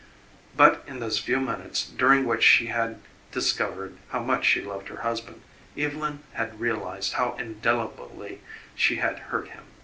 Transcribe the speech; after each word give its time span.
But 0.57 0.83
in 0.87 0.99
those 0.99 1.19
few 1.19 1.39
minutes 1.39 1.85
during 1.85 2.25
which 2.25 2.41
she 2.41 2.65
had 2.73 2.99
discovered 3.31 3.99
how 4.09 4.19
much 4.23 4.45
she 4.45 4.59
loved 4.59 4.87
her 4.87 5.01
husband, 5.01 5.43
Evylyn 5.77 6.21
had 6.33 6.59
realized 6.59 7.13
how 7.13 7.35
indelibly 7.37 8.41
she 8.73 8.95
had 8.95 9.19
hurt 9.29 9.49
him. 9.49 9.65